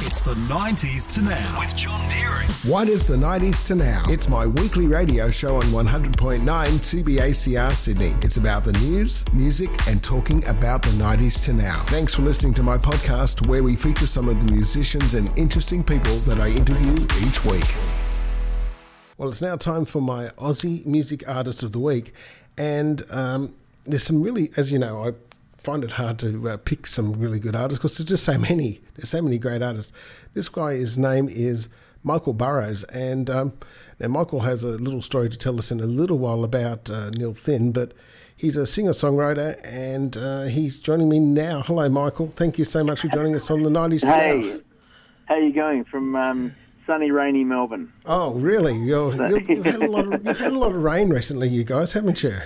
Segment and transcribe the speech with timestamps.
[0.00, 2.46] It's the 90s to now with John Deering.
[2.70, 4.02] What is the 90s to now?
[4.10, 8.12] It's my weekly radio show on 100.9 2BACR Sydney.
[8.20, 11.74] It's about the news, music, and talking about the 90s to now.
[11.74, 15.82] Thanks for listening to my podcast where we feature some of the musicians and interesting
[15.82, 16.92] people that I interview
[17.26, 17.64] each week.
[19.16, 22.12] Well, it's now time for my Aussie Music Artist of the Week.
[22.58, 23.54] And um,
[23.86, 25.12] there's some really, as you know, I
[25.66, 28.80] find it hard to uh, pick some really good artists because there's just so many.
[28.94, 29.92] There's so many great artists.
[30.32, 31.68] This guy, his name is
[32.04, 33.52] Michael Burrows, and um,
[33.98, 37.10] now Michael has a little story to tell us in a little while about uh,
[37.10, 37.94] Neil Finn, but
[38.36, 41.62] he's a singer-songwriter, and uh, he's joining me now.
[41.62, 42.28] Hello, Michael.
[42.28, 44.04] Thank you so much for joining us on the 90s.
[44.04, 44.60] Hey,
[45.24, 46.54] how are you going from um,
[46.86, 47.92] sunny, rainy Melbourne?
[48.04, 48.76] Oh, really?
[48.76, 51.64] You're, you're, you've, had a lot of, you've had a lot of rain recently, you
[51.64, 52.36] guys, haven't you?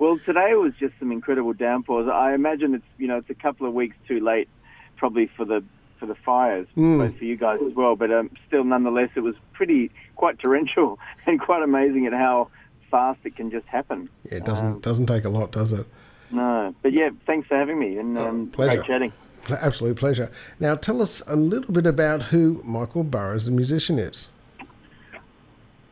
[0.00, 2.08] Well, today was just some incredible downpours.
[2.08, 4.48] I imagine it's you know it's a couple of weeks too late,
[4.96, 5.62] probably for the
[5.98, 7.18] for the fires, mm.
[7.18, 7.96] for you guys as well.
[7.96, 12.48] But um, still, nonetheless, it was pretty quite torrential and quite amazing at how
[12.90, 14.08] fast it can just happen.
[14.24, 15.86] Yeah, it doesn't um, doesn't take a lot, does it?
[16.30, 18.76] No, but yeah, thanks for having me and um, oh, pleasure.
[18.76, 19.12] great chatting.
[19.50, 20.30] Absolute pleasure.
[20.60, 24.28] Now, tell us a little bit about who Michael Burrows, the musician, is.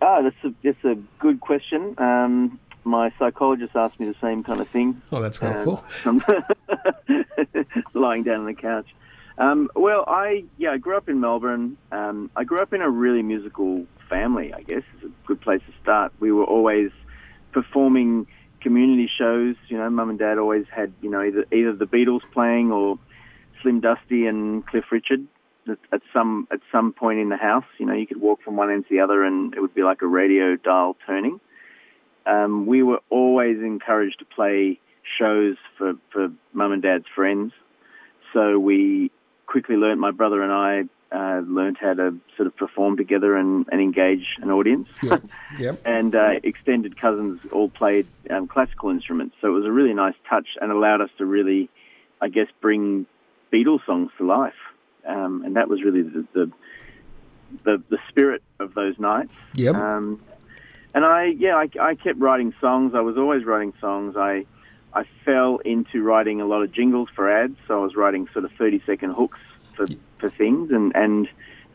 [0.00, 1.94] Ah, that's a, that's a good question.
[1.98, 5.00] Um, my psychologist asked me the same kind of thing.
[5.12, 5.84] Oh, that's helpful.
[6.04, 6.24] Um,
[7.94, 8.86] lying down on the couch.
[9.38, 11.76] Um, well, I yeah, I grew up in Melbourne.
[11.92, 14.52] Um, I grew up in a really musical family.
[14.52, 16.12] I guess is a good place to start.
[16.18, 16.90] We were always
[17.52, 18.26] performing
[18.60, 19.54] community shows.
[19.68, 22.98] You know, mum and dad always had you know either either the Beatles playing or
[23.62, 25.26] Slim Dusty and Cliff Richard
[25.92, 27.66] at some at some point in the house.
[27.78, 29.82] You know, you could walk from one end to the other, and it would be
[29.82, 31.38] like a radio dial turning
[32.28, 34.78] um, we were always encouraged to play
[35.18, 37.52] shows for, for mum and dad's friends.
[38.32, 39.10] So we
[39.46, 43.66] quickly learned, my brother and I uh, learned how to sort of perform together and,
[43.72, 44.88] and engage an audience.
[45.58, 45.80] Yep.
[45.86, 49.36] and uh, extended cousins all played um, classical instruments.
[49.40, 51.70] So it was a really nice touch and allowed us to really,
[52.20, 53.06] I guess, bring
[53.52, 54.52] Beatles songs to life.
[55.06, 56.52] Um, and that was really the, the,
[57.64, 59.32] the, the spirit of those nights.
[59.54, 59.74] Yep.
[59.74, 60.20] Um,
[60.94, 62.94] and I yeah I, I kept writing songs.
[62.94, 64.16] I was always writing songs.
[64.16, 64.46] I
[64.94, 67.56] I fell into writing a lot of jingles for ads.
[67.66, 69.38] So I was writing sort of thirty second hooks
[69.76, 69.86] for
[70.18, 71.28] for things, and and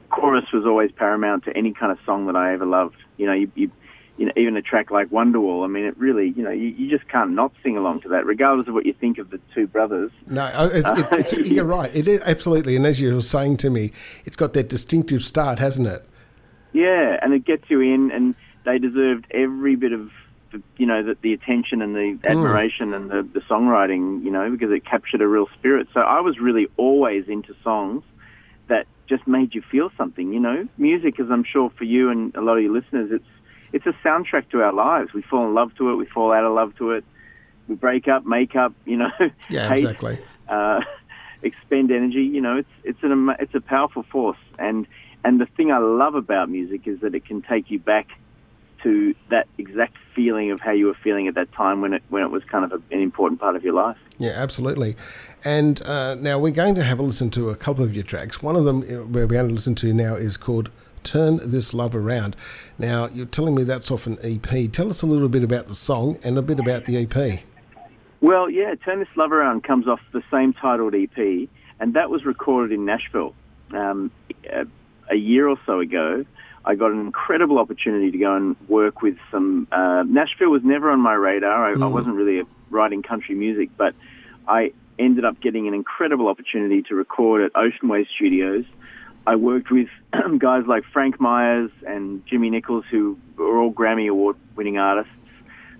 [0.10, 2.98] chorus was always paramount to any kind of song that I ever loved.
[3.18, 3.72] You know, you, you
[4.18, 6.90] you know, even a track like Wonderwall, I mean, it really, you know, you, you,
[6.90, 9.66] just can't not sing along to that, regardless of what you think of the two
[9.66, 10.12] brothers.
[10.28, 11.94] No, it's, it's, you're right.
[11.96, 13.92] It is absolutely, and as you were saying to me,
[14.26, 16.08] it's got that distinctive start, hasn't it?
[16.74, 18.36] Yeah, and it gets you in, and
[18.66, 20.10] they deserved every bit of
[20.78, 22.26] you know the, the attention and the mm.
[22.26, 22.96] admiration mm.
[22.96, 25.88] and the, the songwriting, you know, because it captured a real spirit.
[25.94, 28.04] So I was really always into songs
[28.68, 30.34] that just made you feel something.
[30.34, 33.26] You know, music, as I'm sure for you and a lot of your listeners, it's
[33.72, 35.14] it's a soundtrack to our lives.
[35.14, 37.04] We fall in love to it, we fall out of love to it,
[37.68, 39.10] we break up, make up, you know,
[39.50, 40.20] yeah, hate, exactly.
[40.48, 40.82] Uh,
[41.42, 42.24] expend energy.
[42.24, 44.88] You know, it's it's an it's a powerful force, and
[45.24, 48.08] and the thing I love about music is that it can take you back
[48.84, 52.24] to that exact feeling of how you were feeling at that time when it when
[52.24, 53.98] it was kind of a, an important part of your life.
[54.20, 54.96] Yeah, absolutely.
[55.44, 58.42] And uh, now we're going to have a listen to a couple of your tracks.
[58.42, 60.70] One of them uh, we're going to listen to now is called
[61.04, 62.36] "Turn This Love Around."
[62.78, 64.72] Now you're telling me that's off an EP.
[64.72, 67.40] Tell us a little bit about the song and a bit about the EP.
[68.22, 72.26] Well, yeah, "Turn This Love Around" comes off the same titled EP, and that was
[72.26, 73.34] recorded in Nashville
[73.72, 74.12] um,
[74.50, 74.66] a,
[75.10, 76.26] a year or so ago.
[76.66, 79.68] I got an incredible opportunity to go and work with some.
[79.72, 81.72] Uh, Nashville was never on my radar.
[81.72, 81.84] I, mm.
[81.84, 83.94] I wasn't really writing country music, but
[84.48, 88.66] I ended up getting an incredible opportunity to record at Ocean Way Studios.
[89.26, 89.88] I worked with
[90.38, 95.12] guys like Frank Myers and Jimmy Nichols, who were all Grammy Award winning artists.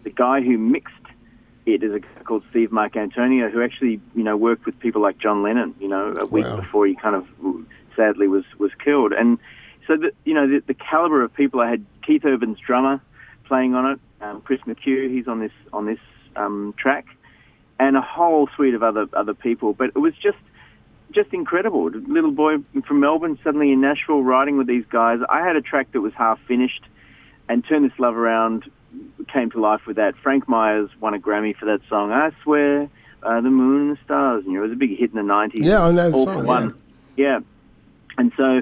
[0.04, 0.94] The guy who mixed
[1.66, 5.18] it is a guy called Steve Marcantonio, who actually, you know, worked with people like
[5.18, 6.58] John Lennon, you know, a week wow.
[6.58, 7.26] before he kind of
[7.96, 9.14] sadly was, was killed.
[9.14, 9.40] And
[9.88, 11.60] so the, you know the, the caliber of people.
[11.60, 13.02] I had Keith Urban's drummer
[13.46, 15.12] playing on it, um, Chris McHugh.
[15.12, 16.00] He's on this on this
[16.36, 17.06] um, track,
[17.80, 19.74] and a whole suite of other other people.
[19.74, 20.38] But it was just
[21.12, 21.90] just incredible.
[21.90, 22.58] Little boy
[22.88, 25.20] from Melbourne suddenly in Nashville writing with these guys.
[25.30, 26.84] I had a track that was half finished,
[27.50, 28.70] and Turn This Love Around
[29.32, 30.16] came to life with that.
[30.18, 32.12] Frank Myers won a Grammy for that song.
[32.12, 32.90] I swear,
[33.24, 34.44] uh, the moon and the stars.
[34.44, 35.66] And you know, it was a big hit in the nineties.
[35.66, 36.46] Yeah, I know the song.
[36.46, 36.82] One.
[37.16, 37.26] Yeah.
[37.26, 37.40] yeah,
[38.18, 38.62] and so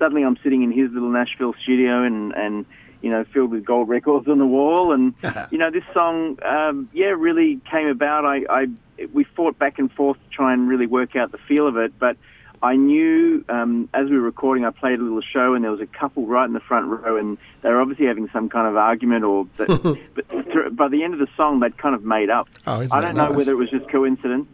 [0.00, 2.66] suddenly I'm sitting in his little Nashville studio and and
[3.02, 5.14] you know filled with gold records on the wall and
[5.52, 8.24] you know this song um, yeah really came about.
[8.24, 8.66] I, I
[9.12, 11.96] we fought back and forth to try and really work out the feel of it,
[11.98, 12.16] but
[12.62, 15.80] I knew um, as we were recording, I played a little show, and there was
[15.80, 18.76] a couple right in the front row, and they were obviously having some kind of
[18.76, 19.68] argument, or that,
[20.14, 22.48] but th- by the end of the song, they'd kind of made up.
[22.66, 24.46] Oh, I don't know whether it was just coincidence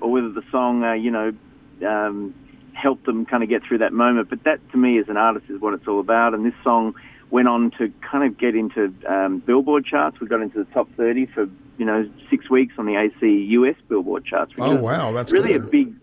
[0.00, 1.32] or whether the song, uh, you know,
[1.86, 2.34] um,
[2.74, 4.28] helped them kind of get through that moment.
[4.30, 6.34] But that, to me, as an artist, is what it's all about.
[6.34, 6.94] And this song
[7.30, 10.20] went on to kind of get into um, Billboard charts.
[10.20, 11.46] We got into the top 30 for
[11.78, 14.54] you know six weeks on the AC US Billboard charts.
[14.56, 15.62] which Oh, wow, that's really good.
[15.62, 15.94] a big,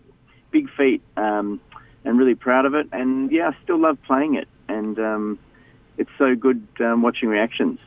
[0.50, 1.02] big feat.
[1.16, 1.60] Um,
[2.04, 2.88] and really proud of it.
[2.92, 4.48] And yeah, I still love playing it.
[4.68, 5.38] And um,
[5.98, 7.78] it's so good um, watching reactions.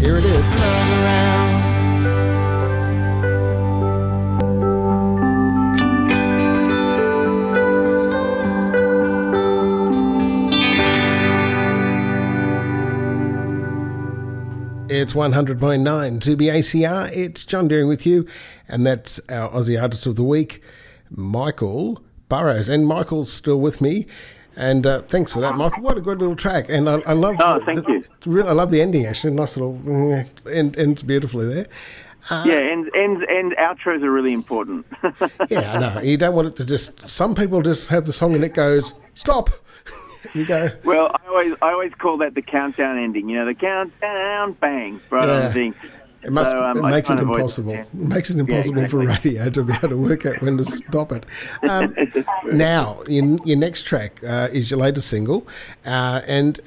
[0.00, 1.67] Here it is.
[14.98, 15.58] It's 100.9
[16.18, 17.16] 2BACR.
[17.16, 18.26] It's John Deering with you,
[18.66, 20.60] and that's our Aussie Artist of the Week,
[21.08, 22.68] Michael Burrows.
[22.68, 24.06] And Michael's still with me.
[24.56, 25.84] And uh, thanks for that, Michael.
[25.84, 26.66] What a good little track.
[26.68, 28.04] And I, I love Oh, thank the, you.
[28.26, 29.32] Really, I love the ending, actually.
[29.34, 31.66] Nice little uh, end, ends beautifully there.
[32.44, 34.84] yeah, and, and, and outros are really important.
[35.48, 36.00] Yeah, I know.
[36.02, 37.08] You don't want it to just.
[37.08, 39.50] Some people just have the song and it goes, stop.
[40.34, 43.28] You go, Well, I always I always call that the countdown ending.
[43.28, 45.48] You know, the countdown, bang, on Yeah.
[45.48, 45.74] the thing.
[46.22, 46.50] It must.
[46.50, 47.74] So, um, it makes it avoid- impossible.
[47.74, 51.12] It makes it impossible for radio to be able to work out when to stop
[51.12, 51.24] it.
[51.62, 51.94] Um,
[52.52, 55.46] now, your, your next track uh, is your latest single,
[55.86, 56.60] uh, and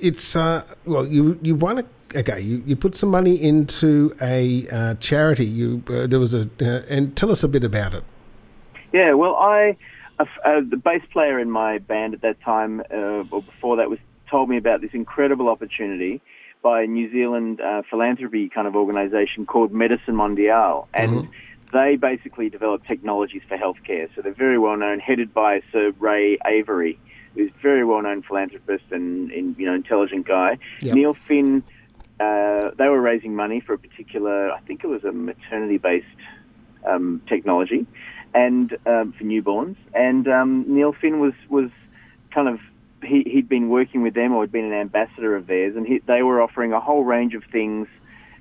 [0.00, 1.84] it's uh, well, you you won a.
[2.14, 5.44] Okay, you, you put some money into a uh, charity.
[5.46, 8.04] You uh, there was a uh, and tell us a bit about it.
[8.92, 9.76] Yeah, well, I
[10.18, 13.90] uh, uh, the bass player in my band at that time, uh, or before that,
[13.90, 13.98] was
[14.30, 16.20] told me about this incredible opportunity
[16.62, 21.28] by a New Zealand uh, philanthropy kind of organisation called Medicine Mondiale, and
[21.72, 24.08] they basically develop technologies for healthcare.
[24.14, 26.98] So they're very well known, headed by Sir Ray Avery,
[27.34, 30.58] who's a very well known philanthropist and, and you know intelligent guy.
[30.80, 30.94] Yep.
[30.94, 31.62] Neil Finn.
[32.18, 36.06] Uh, they were raising money for a particular, I think it was a maternity-based
[36.86, 37.86] um, technology,
[38.36, 39.76] and um, for newborns.
[39.94, 41.70] And um, Neil Finn was was
[42.32, 42.60] kind of
[43.02, 45.98] he he'd been working with them or had been an ambassador of theirs, and he,
[46.06, 47.88] they were offering a whole range of things.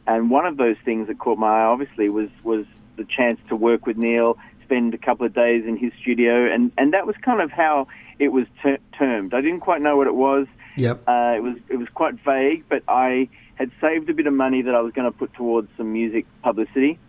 [0.05, 2.65] And one of those things that caught my eye, obviously, was was
[2.97, 6.71] the chance to work with Neil, spend a couple of days in his studio, and
[6.77, 7.87] and that was kind of how
[8.19, 9.33] it was ter- termed.
[9.33, 10.47] I didn't quite know what it was.
[10.75, 11.03] Yep.
[11.07, 14.61] Uh, it was it was quite vague, but I had saved a bit of money
[14.63, 16.99] that I was going to put towards some music publicity,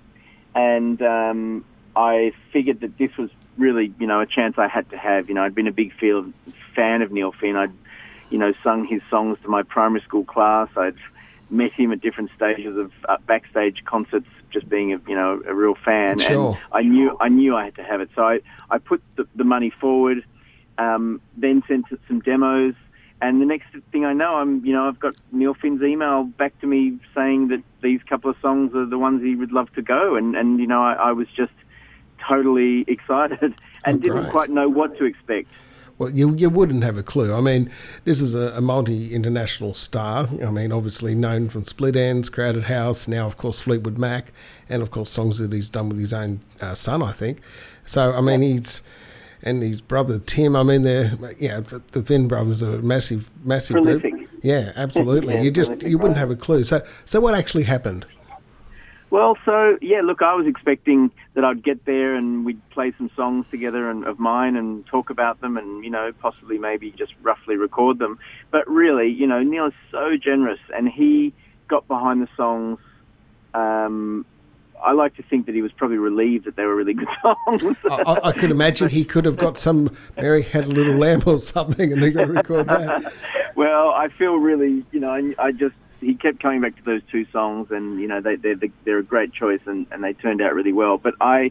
[0.54, 1.64] and um,
[1.96, 5.28] I figured that this was really you know a chance I had to have.
[5.28, 6.32] You know, I'd been a big field
[6.74, 7.56] fan of Neil Finn.
[7.56, 7.72] I'd
[8.30, 10.68] you know sung his songs to my primary school class.
[10.76, 10.96] I'd
[11.48, 15.54] met him at different stages of uh, backstage concerts, just being a you know a
[15.54, 16.18] real fan.
[16.18, 16.50] Sure.
[16.50, 18.40] And I knew I knew I had to have it, so I
[18.70, 20.24] I put the, the money forward.
[20.78, 22.74] Um, then sent some demos.
[23.22, 26.60] And the next thing I know, I'm you know I've got Neil Finn's email back
[26.60, 29.80] to me saying that these couple of songs are the ones he would love to
[29.80, 31.52] go, and and you know I, I was just
[32.18, 33.54] totally excited
[33.84, 35.48] and Oh, didn't quite know what to expect.
[35.98, 37.32] Well, you you wouldn't have a clue.
[37.34, 37.70] I mean,
[38.04, 40.28] this is a, a multi international star.
[40.44, 44.32] I mean, obviously known from Split Enz, Crowded House, now of course Fleetwood Mac,
[44.68, 47.40] and of course songs that he's done with his own uh, son, I think.
[47.86, 48.82] So I mean, he's
[49.42, 50.54] and his brother Tim.
[50.54, 54.04] I mean, they're yeah, the, the Finn brothers are a massive, massive group.
[54.42, 55.34] Yeah, absolutely.
[55.36, 56.64] Yeah, you just you wouldn't have a clue.
[56.64, 58.04] So so what actually happened?
[59.10, 63.10] Well, so yeah, look, I was expecting that I'd get there and we'd play some
[63.14, 67.14] songs together and of mine and talk about them and you know possibly maybe just
[67.22, 68.18] roughly record them.
[68.50, 71.32] But really, you know, Neil is so generous and he
[71.68, 72.80] got behind the songs.
[73.54, 74.26] Um,
[74.82, 77.76] I like to think that he was probably relieved that they were really good songs.
[77.90, 81.38] I, I, could imagine he could have got some Mary had a little lamb or
[81.38, 83.12] something, and they got to record that.
[83.54, 85.74] well, I feel really, you know, I, I just
[86.06, 89.02] he kept coming back to those two songs, and you know, they they're, they're a
[89.02, 90.98] great choice, and, and they turned out really well.
[90.98, 91.50] But I,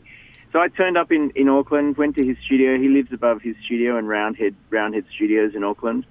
[0.54, 2.78] so I turned up in in Auckland, went to his studio.
[2.78, 6.06] He lives above his studio in Roundhead Roundhead Studios in Auckland.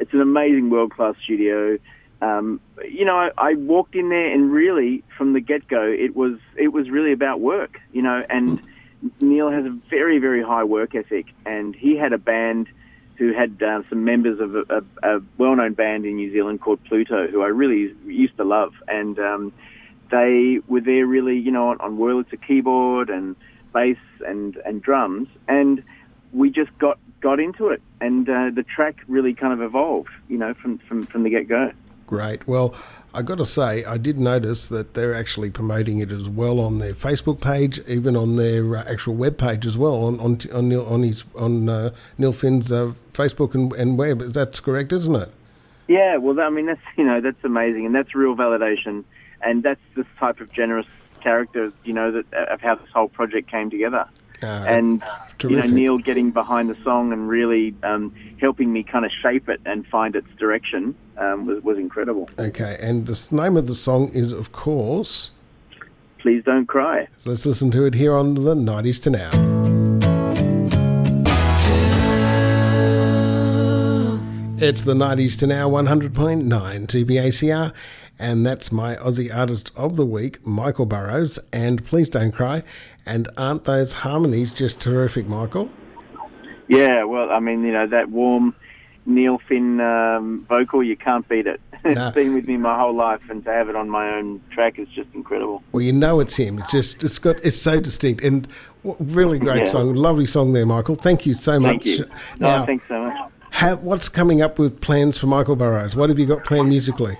[0.00, 1.78] It's an amazing world class studio.
[2.20, 6.14] Um, you know, I, I walked in there, and really, from the get go, it
[6.14, 7.80] was it was really about work.
[7.92, 8.60] You know, and
[9.18, 12.68] Neil has a very very high work ethic, and he had a band
[13.18, 14.62] who had uh, some members of a,
[15.02, 18.72] a, a well-known band in New Zealand called Pluto, who I really used to love,
[18.86, 19.52] and um,
[20.10, 23.34] they were there really, you know, on, on Wurlitzer keyboard and
[23.74, 25.82] bass and and drums, and
[26.32, 30.38] we just got got into it, and uh, the track really kind of evolved, you
[30.38, 31.72] know, from from from the get go.
[32.08, 32.48] Great.
[32.48, 32.74] Well,
[33.14, 36.78] I got to say, I did notice that they're actually promoting it as well on
[36.78, 40.68] their Facebook page, even on their uh, actual web page as well, on on on,
[40.70, 44.20] Neil, on his on uh, Neil Finn's uh, Facebook and, and web.
[44.32, 45.30] That's correct, isn't it?
[45.86, 46.16] Yeah.
[46.16, 49.04] Well, I mean, that's you know that's amazing, and that's real validation,
[49.42, 50.86] and that's the type of generous
[51.20, 54.08] character, you know, that of how this whole project came together.
[54.42, 55.02] Uh, and
[55.42, 55.62] you know.
[55.62, 59.86] Neil getting behind the song and really um, helping me kind of shape it and
[59.86, 62.28] find its direction um, was was incredible.
[62.38, 65.32] Okay, and the name of the song is, of course.
[66.18, 67.06] Please don't cry.
[67.16, 69.57] So let's listen to it here on the 90s to now.
[74.60, 77.72] It's the 90s to now 100.9 2BACR,
[78.18, 81.38] and that's my Aussie Artist of the Week, Michael Burrows.
[81.52, 82.64] And please don't cry.
[83.06, 85.70] And aren't those harmonies just terrific, Michael?
[86.66, 88.54] Yeah, well, I mean, you know that warm
[89.06, 91.60] Neil Finn um, vocal, you can't beat it.
[91.84, 91.90] No.
[92.08, 94.78] it's been with me my whole life, and to have it on my own track
[94.78, 95.62] is just incredible.
[95.72, 96.58] Well, you know it's him.
[96.58, 98.46] It's just it's got it's so distinct and
[98.82, 99.64] really great Yeah.
[99.72, 100.96] song, lovely song there, Michael.
[100.96, 101.84] Thank you so much.
[101.84, 102.04] Thank you.
[102.40, 103.30] No, Now, thanks so much.
[103.52, 105.96] Ha- what's coming up with plans for Michael Burrows?
[105.96, 107.18] What have you got planned musically?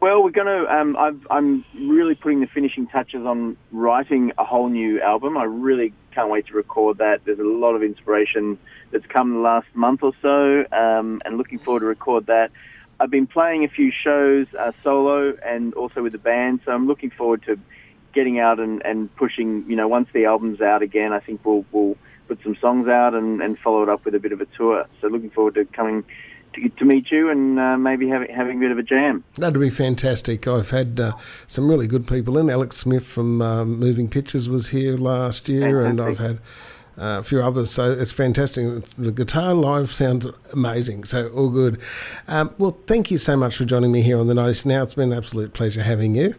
[0.00, 0.70] Well, we're going to.
[0.70, 5.38] Um, I've, I'm really putting the finishing touches on writing a whole new album.
[5.38, 7.24] I really can't wait to record that.
[7.24, 8.58] There's a lot of inspiration
[8.90, 12.50] that's come the last month or so, um, and looking forward to record that.
[13.00, 16.86] I've been playing a few shows uh, solo and also with the band, so I'm
[16.86, 17.58] looking forward to
[18.12, 19.64] getting out and, and pushing.
[19.68, 21.96] You know, once the album's out again, I think we'll we'll
[22.28, 24.86] put some songs out and, and follow it up with a bit of a tour.
[25.00, 26.04] So looking forward to coming
[26.54, 29.24] to, to meet you and uh, maybe having having a bit of a jam.
[29.34, 30.46] That'd be fantastic.
[30.46, 31.12] I've had uh,
[31.46, 32.50] some really good people in.
[32.50, 36.38] Alex Smith from um, Moving Pictures was here last year, and I've had
[36.96, 37.70] uh, a few others.
[37.70, 38.84] So it's fantastic.
[38.96, 41.04] The guitar live sounds amazing.
[41.04, 41.80] So all good.
[42.28, 44.82] Um, well, thank you so much for joining me here on the Nice Now.
[44.82, 46.34] It's been an absolute pleasure having you.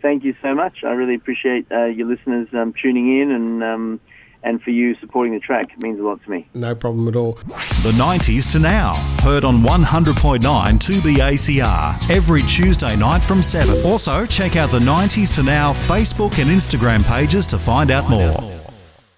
[0.00, 0.84] Thank you so much.
[0.84, 4.00] I really appreciate uh, your listeners um, tuning in and um,
[4.42, 5.72] and for you supporting the track.
[5.72, 6.48] It means a lot to me.
[6.54, 7.32] No problem at all.
[7.32, 8.94] The 90s to now.
[9.22, 13.84] Heard on 100.9 2BACR every Tuesday night from 7.
[13.84, 18.57] Also, check out the 90s to now Facebook and Instagram pages to find out more.